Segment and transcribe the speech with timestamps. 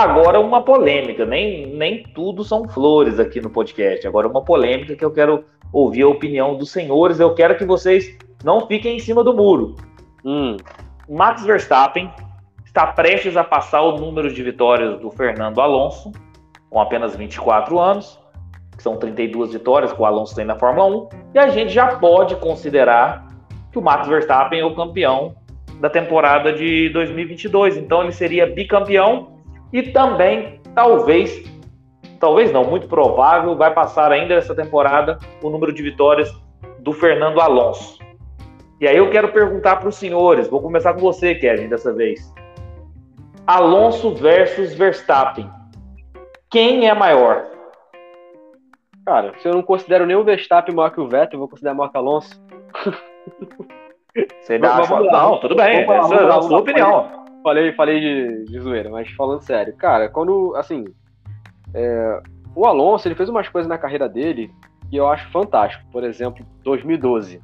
[0.00, 4.06] Agora, uma polêmica, nem, nem tudo são flores aqui no podcast.
[4.06, 7.20] Agora, uma polêmica que eu quero ouvir a opinião dos senhores.
[7.20, 9.76] Eu quero que vocês não fiquem em cima do muro.
[10.24, 10.56] Hum.
[11.06, 12.10] Max Verstappen
[12.64, 16.12] está prestes a passar o número de vitórias do Fernando Alonso,
[16.70, 18.18] com apenas 24 anos,
[18.74, 21.96] que são 32 vitórias que o Alonso tem na Fórmula 1, e a gente já
[21.98, 23.28] pode considerar
[23.70, 25.34] que o Max Verstappen é o campeão
[25.78, 27.76] da temporada de 2022.
[27.76, 29.39] Então ele seria bicampeão
[29.72, 31.44] e também, talvez,
[32.18, 36.30] talvez não, muito provável, vai passar ainda essa temporada o número de vitórias
[36.80, 37.98] do Fernando Alonso.
[38.80, 42.32] E aí eu quero perguntar para os senhores, vou começar com você, Kevin, dessa vez.
[43.46, 45.50] Alonso versus Verstappen.
[46.50, 47.44] Quem é maior?
[49.04, 51.74] Cara, se eu não considero nem o Verstappen maior que o Vettel, eu vou considerar
[51.74, 52.40] maior que o Alonso.
[54.40, 55.00] Você dá acha...
[55.00, 57.19] Não, tudo bem, essa é a sua opinião.
[57.42, 59.74] Falei, falei de, de zoeira, mas falando sério.
[59.76, 60.84] Cara, quando, assim,
[61.74, 62.22] é,
[62.54, 64.52] o Alonso, ele fez umas coisas na carreira dele
[64.90, 65.84] que eu acho fantástico.
[65.90, 67.40] Por exemplo, 2012.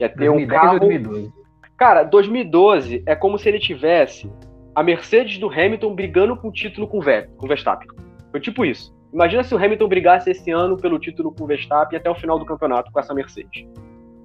[0.00, 0.80] Ia ter 2010 um carro...
[0.80, 1.32] 2012.
[1.76, 4.30] Cara, 2012 é como se ele tivesse
[4.74, 7.88] a Mercedes do Hamilton brigando com o título com o Verstappen.
[8.30, 8.94] Foi tipo isso.
[9.12, 12.38] Imagina se o Hamilton brigasse esse ano pelo título com o Verstappen até o final
[12.38, 13.66] do campeonato com essa Mercedes.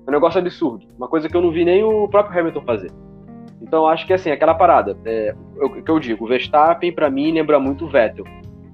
[0.07, 0.87] É um negócio absurdo.
[0.97, 2.91] Uma coisa que eu não vi nem o próprio Hamilton fazer.
[3.61, 7.31] Então acho que assim, aquela parada, é, o que eu digo, o Verstappen para mim
[7.31, 8.25] lembra muito o Vettel.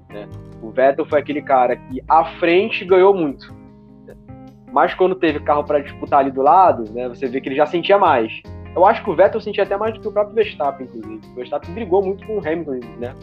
[0.08, 0.28] Né?
[0.62, 3.52] O Vettel foi aquele cara que à frente ganhou muito.
[4.06, 4.14] Né?
[4.72, 7.66] Mas quando teve carro para disputar ali do lado, né, você vê que ele já
[7.66, 8.42] sentia mais.
[8.74, 11.26] Eu acho que o Vettel sentia até mais do que o próprio Verstappen, inclusive.
[11.32, 13.14] O Verstappen brigou muito com o Hamilton, né?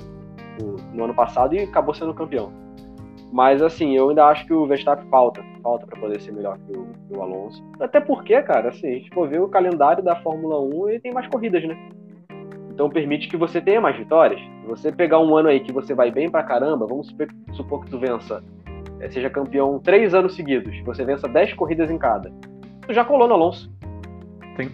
[0.60, 2.52] No, no ano passado e acabou sendo campeão.
[3.34, 6.78] Mas assim, eu ainda acho que o Verstappen falta, falta para poder ser melhor que
[6.78, 7.66] o, que o, Alonso.
[7.80, 11.12] Até porque, cara, assim, a gente for ver o calendário da Fórmula 1, ele tem
[11.12, 11.76] mais corridas, né?
[12.70, 14.40] Então permite que você tenha mais vitórias.
[14.40, 17.08] Se você pegar um ano aí que você vai bem pra caramba, vamos
[17.54, 18.44] supor que tu vença,
[19.00, 22.32] eh, seja campeão três anos seguidos, você vença dez corridas em cada.
[22.86, 23.68] Tu já colou no Alonso.
[24.58, 24.70] Sim.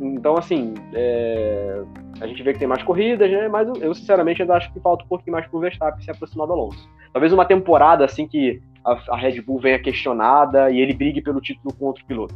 [0.00, 1.82] Então, assim, é...
[2.18, 3.46] a gente vê que tem mais corridas, né?
[3.46, 6.54] Mas eu, sinceramente, ainda acho que falta um pouquinho mais pro Verstappen se aproximar do
[6.54, 6.88] Alonso.
[7.12, 11.40] Talvez uma temporada, assim, que a, a Red Bull venha questionada e ele brigue pelo
[11.40, 12.34] título com outro piloto.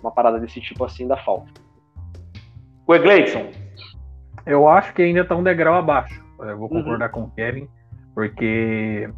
[0.00, 1.48] Uma parada desse tipo assim ainda falta.
[2.86, 3.50] O Egleison.
[4.44, 6.24] Eu acho que ainda está um degrau abaixo.
[6.38, 7.12] Eu vou concordar uhum.
[7.12, 7.68] com o Kevin,
[8.14, 9.08] porque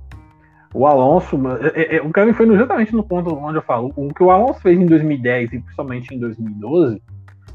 [0.75, 1.37] o Alonso,
[1.75, 3.93] é, é, o Kevin foi exatamente no ponto onde eu falo.
[3.97, 7.03] O que o Alonso fez em 2010 e principalmente em 2012,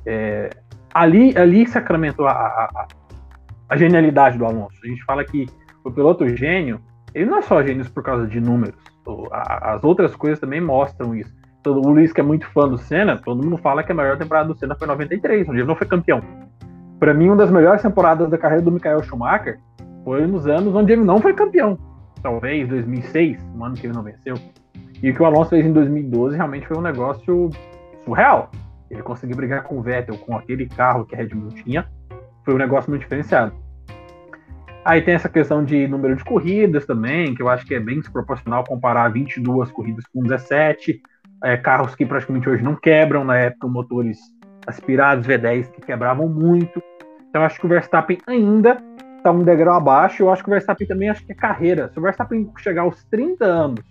[0.06, 0.50] é,
[0.94, 2.88] ali, ali sacramentou a, a,
[3.70, 4.76] a, genialidade do Alonso.
[4.84, 5.46] A gente fala que
[5.84, 6.82] o piloto gênio,
[7.14, 8.76] ele não é só gênio por causa de números.
[9.32, 11.34] As outras coisas também mostram isso.
[11.66, 14.48] O Luiz, que é muito fã do Senna, todo mundo fala que a melhor temporada
[14.48, 16.22] do Senna foi 93, onde ele não foi campeão.
[17.00, 19.60] Para mim, uma das melhores temporadas da carreira do Michael Schumacher
[20.04, 21.78] foi nos anos onde ele não foi campeão
[22.24, 24.36] talvez 2006, um ano que ele não venceu.
[25.04, 27.50] E o que o Alonso fez em 2012 realmente foi um negócio
[28.06, 28.50] surreal.
[28.90, 31.86] Ele conseguiu brigar com o Vettel com aquele carro que a Red Bull tinha.
[32.46, 33.54] Foi um negócio muito diferenciado.
[34.86, 38.00] Aí tem essa questão de número de corridas também, que eu acho que é bem
[38.00, 41.02] desproporcional comparar 22 corridas com 17.
[41.44, 44.18] É, carros que praticamente hoje não quebram, na época motores
[44.68, 46.82] aspirados V10 que quebravam muito.
[47.30, 48.78] Então acho que o Verstappen ainda
[49.24, 50.24] tá um degrau abaixo.
[50.24, 51.90] Eu acho que o Verstappen também acho que é carreira.
[51.90, 53.86] Se o Verstappen chegar aos 30 anos,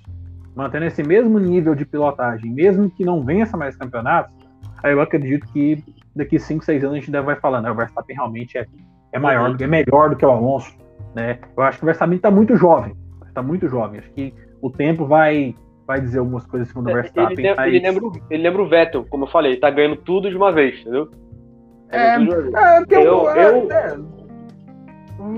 [0.55, 4.35] mantendo esse mesmo nível de pilotagem, mesmo que não vença mais campeonatos,
[4.83, 5.83] aí eu acredito que
[6.15, 7.71] daqui 5, 6 anos a gente deve vai falando, né?
[7.71, 8.67] O Verstappen realmente é,
[9.13, 9.57] é maior, uhum.
[9.59, 10.82] é melhor do que o Alonso,
[11.15, 11.39] né?
[11.57, 12.95] Eu acho que o Verstappen está muito jovem,
[13.27, 14.01] está muito jovem.
[14.01, 15.55] Acho que o tempo vai
[15.87, 17.39] vai dizer algumas coisas segundo o é, Verstappen.
[17.39, 20.37] Ele, ele, lembra, ele lembra o Vettel, como eu falei, ele tá ganhando tudo de
[20.37, 21.07] uma vez, entendeu?
[21.91, 23.99] Tá é, é, eu, eu, eu, é,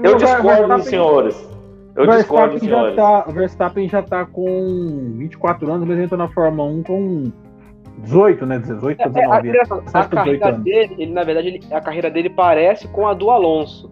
[0.02, 1.54] eu discordo dos senhores.
[1.96, 2.96] Eu discordo dos senhores.
[2.96, 7.32] Tá, o Verstappen já tá com 24 anos, mas entrou na Fórmula 1 com
[7.98, 8.58] 18, né?
[8.58, 12.30] 18 para 19 é, a, a, carreira dele, ele, na verdade, ele, a carreira dele
[12.30, 13.90] parece com a do Alonso.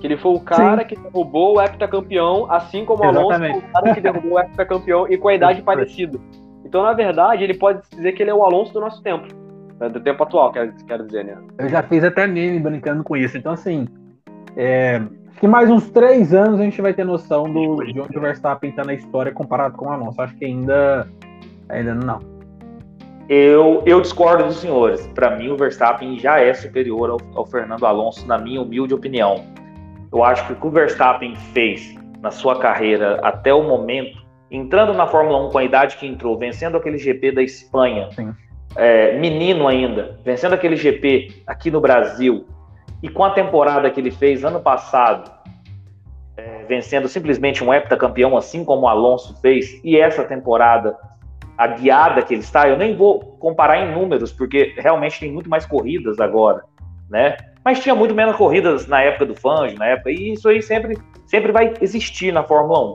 [0.00, 0.88] Que ele foi o cara Sim.
[0.88, 5.06] que derrubou o heptacampeão, assim como o Alonso foi o cara que derrubou o heptacampeão
[5.08, 6.18] e com a idade parecida.
[6.64, 9.26] Então, na verdade, ele pode dizer que ele é o Alonso do nosso tempo.
[9.78, 11.36] Né, do tempo atual, quero, quero dizer, né?
[11.58, 13.36] Eu já fiz até meme brincando com isso.
[13.36, 13.88] Então, assim,
[14.56, 15.02] é,
[15.40, 18.68] que mais uns três anos a gente vai ter noção do, de onde o Verstappen
[18.68, 20.20] está na história comparado com o Alonso.
[20.20, 21.08] Acho que ainda,
[21.68, 22.20] ainda não.
[23.26, 25.06] Eu, eu discordo dos senhores.
[25.14, 29.44] Para mim, o Verstappen já é superior ao, ao, Fernando Alonso, na minha humilde opinião.
[30.12, 34.92] Eu acho que o que o Verstappen fez na sua carreira até o momento, entrando
[34.92, 38.08] na Fórmula 1 com a idade que entrou, vencendo aquele GP da Espanha,
[38.76, 42.46] é, menino ainda, vencendo aquele GP aqui no Brasil,
[43.02, 45.30] e com a temporada que ele fez ano passado,
[46.70, 50.96] vencendo simplesmente um heptacampeão, assim como o Alonso fez, e essa temporada,
[51.58, 55.50] a guiada que ele está, eu nem vou comparar em números, porque realmente tem muito
[55.50, 56.62] mais corridas agora,
[57.10, 57.36] né?
[57.64, 60.98] Mas tinha muito menos corridas na época do Fangio, na época, e isso aí sempre,
[61.26, 62.94] sempre vai existir na Fórmula 1.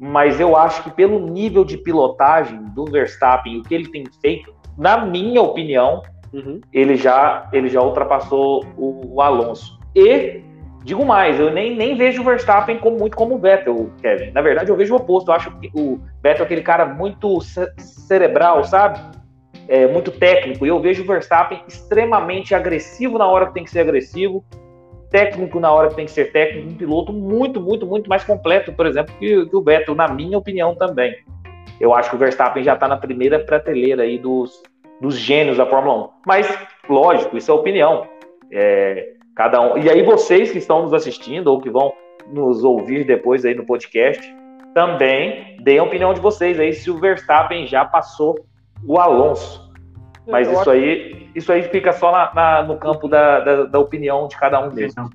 [0.00, 4.52] Mas eu acho que pelo nível de pilotagem do Verstappen, o que ele tem feito,
[4.76, 6.02] na minha opinião,
[6.32, 6.60] uhum.
[6.72, 9.78] ele, já, ele já ultrapassou o, o Alonso.
[9.94, 10.42] E
[10.84, 14.32] Digo mais, eu nem, nem vejo o Verstappen como, muito como o Vettel, Kevin.
[14.32, 15.30] Na verdade, eu vejo o oposto.
[15.30, 19.00] Eu acho que o Vettel é aquele cara muito cerebral, sabe?
[19.68, 20.66] É, muito técnico.
[20.66, 24.44] E eu vejo o Verstappen extremamente agressivo na hora que tem que ser agressivo,
[25.10, 28.72] técnico na hora que tem que ser técnico, um piloto muito, muito, muito mais completo,
[28.72, 31.14] por exemplo, que, que o Vettel, na minha opinião também.
[31.80, 34.62] Eu acho que o Verstappen já está na primeira prateleira aí dos,
[35.00, 36.08] dos gênios da Fórmula 1.
[36.26, 36.58] Mas,
[36.88, 38.06] lógico, isso é opinião.
[38.52, 39.76] É, Cada um.
[39.76, 41.92] E aí vocês que estão nos assistindo ou que vão
[42.28, 44.22] nos ouvir depois aí no podcast,
[44.72, 48.46] também deem a opinião de vocês aí se o Verstappen já passou
[48.86, 49.64] o Alonso.
[50.26, 54.26] Mas isso aí, isso aí fica só na, na, no campo da, da, da, opinião
[54.26, 55.10] de cada um mesmo.